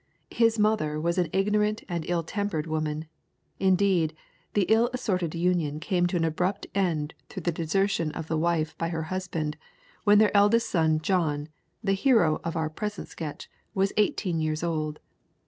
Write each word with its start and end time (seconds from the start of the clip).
His 0.31 0.57
mother 0.57 0.99
was 0.99 1.19
an 1.19 1.29
ignorant 1.31 1.83
and 1.87 2.03
ill 2.09 2.23
tempered 2.23 2.65
woman; 2.65 3.05
indeed, 3.59 4.15
the 4.55 4.63
ill 4.67 4.89
assorted 4.93 5.35
union 5.35 5.79
came 5.79 6.07
to 6.07 6.17
an 6.17 6.23
abrupt 6.25 6.65
end 6.73 7.13
through 7.29 7.43
the 7.43 7.51
desertion 7.51 8.11
of 8.13 8.27
the 8.27 8.35
wife 8.35 8.75
by 8.79 8.89
her 8.89 9.03
husband 9.13 9.57
when 10.03 10.17
their 10.17 10.35
eldest 10.35 10.71
son 10.71 11.01
John, 11.01 11.49
the 11.83 11.93
hero 11.93 12.41
of 12.43 12.55
our 12.55 12.67
present 12.71 13.09
sketch, 13.09 13.47
was 13.75 13.93
eighteen 13.95 14.39
years 14.39 14.63
old. 14.63 14.99